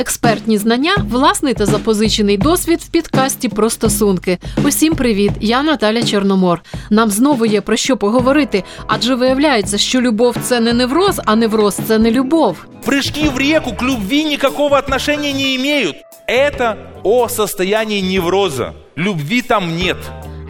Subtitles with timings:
[0.00, 4.38] Експертні знання, власний та запозичений досвід в підкасті про стосунки.
[4.64, 5.32] Усім привіт!
[5.40, 6.62] Я Наталя Чорномор.
[6.90, 11.78] Нам знову є про що поговорити, адже виявляється, що любов це не невроз, а невроз
[11.88, 12.56] це не любов.
[12.86, 15.96] Прыжки в реку к любви никакого отношения не имеют.
[16.28, 18.72] Это о состоянии невроза.
[18.96, 19.96] Любви там нет.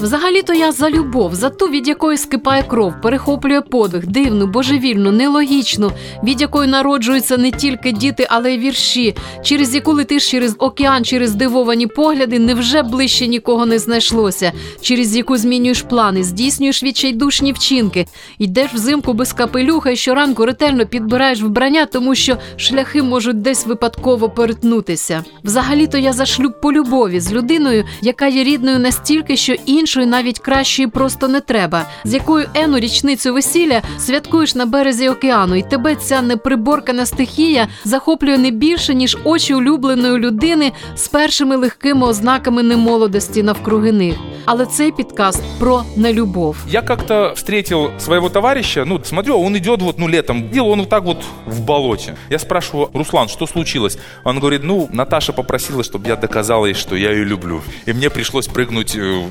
[0.00, 5.92] Взагалі-то я за любов, за ту, від якої скипає кров, перехоплює подих, дивну, божевільну, нелогічну,
[6.24, 11.30] від якої народжуються не тільки діти, але й вірші, через яку летиш через океан, через
[11.30, 18.06] здивовані погляди, невже ближче нікого не знайшлося, через яку змінюєш плани, здійснюєш відчайдушні вчинки,
[18.38, 24.28] йдеш взимку без капелюха і щоранку ретельно підбираєш вбрання, тому що шляхи можуть десь випадково
[24.28, 25.24] перетнутися.
[25.44, 29.54] Взагалі-то я за шлюб по любові з людиною, яка є рідною настільки, що
[29.89, 35.55] іншої навіть кращої просто не треба, з якою ену річницю весілля святкуєш на березі океану,
[35.55, 42.07] і тебе ця неприборкана стихія захоплює не більше ніж очі улюбленої людини з першими легкими
[42.07, 44.15] ознаками немолодості навкруги них.
[44.45, 46.57] Але цей підкаст про нелюбов.
[46.69, 50.89] Я как-то встретил своего товарища, ну, смотрю, он идет вот, ну, летом, делал он вот
[50.89, 52.15] так вот в болоте.
[52.29, 53.97] Я спрашиваю, Руслан, что случилось?
[54.23, 57.61] Он говорит, ну, Наташа попросила, чтобы я доказал ей, что я ее люблю.
[57.87, 59.23] И мне пришлось прыгнуть э,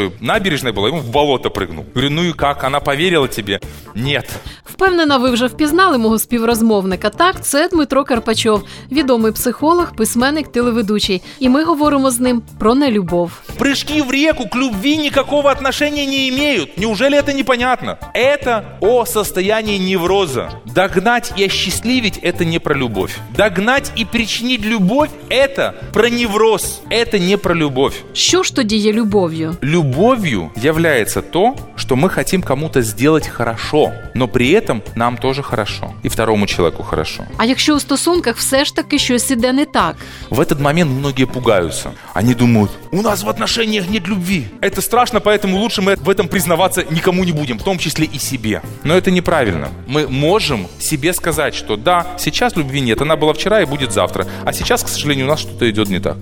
[0.00, 1.84] небольшой набережной была, ему в болото прыгнул.
[1.94, 3.60] Говорю, ну и как, она поверила тебе?
[3.94, 4.26] Нет.
[4.64, 7.10] Впевнена, ви вже впізнали мого співрозмовника.
[7.10, 11.22] Так, це Дмитро Карпачов, відомий психолог, письменник, телеведучий.
[11.38, 13.30] І ми говоримо з ним про нелюбов.
[13.58, 16.78] Прыжки в реку к любви никакого отношения не имеют.
[16.78, 17.98] Неужели это непонятно?
[18.14, 20.50] Это о состоянии невроза.
[20.74, 23.16] Догнать и осчастливить – это не про любовь.
[23.36, 26.80] Догнать и причинить любовь – это про невроз.
[26.90, 27.94] Это не про любовь.
[28.12, 29.56] Що ж тоді є любов'ю?
[29.91, 35.93] Любовью является то, что мы хотим кому-то сделать хорошо, но при этом нам тоже хорошо.
[36.03, 37.23] И второму человеку хорошо.
[37.37, 39.95] А якщо у стосунках все ж таки щось іде не так?
[40.29, 41.91] В этот момент многие пугаются.
[42.13, 44.45] Они думают, у нас в отношениях нет любви.
[44.61, 48.19] Это страшно, поэтому лучше мы в этом признаваться никому не будем, в том числе и
[48.19, 48.61] себе.
[48.85, 49.67] Но это неправильно.
[49.87, 54.25] Мы можем себе сказать, что да, сейчас любви нет, она была вчера и будет завтра.
[54.45, 56.17] А сейчас, к сожалению, у нас что-то идет не так.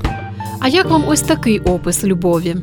[0.62, 2.56] А як вам ось такий опис любові?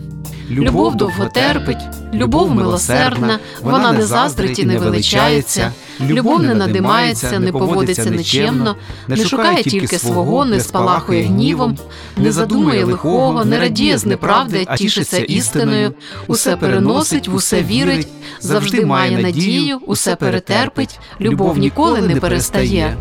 [0.51, 1.79] Любов довго терпить,
[2.15, 8.77] любов милосердна, вона не заздрить і не величається, любов не надимається, не поводиться нечемно,
[9.09, 11.79] не шукає тільки свого, не спалахує гнівом,
[12.17, 15.95] не задумує лихого, не радіє з неправди, а тішиться істиною,
[16.27, 18.09] усе переносить, в усе вірить,
[18.41, 22.97] завжди має надію, усе перетерпить, любов ніколи не перестає.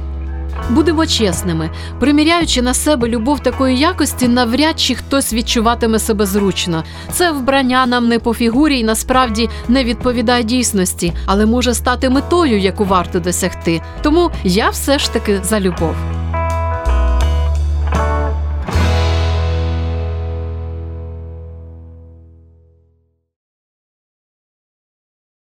[0.69, 6.83] Будемо чесними, приміряючи на себе любов такої якості, навряд чи хтось відчуватиме себе зручно.
[7.11, 12.59] Це вбрання нам не по фігурі і насправді не відповідає дійсності, але може стати метою,
[12.59, 13.81] яку варто досягти.
[14.01, 16.24] Тому я все ж таки за любов.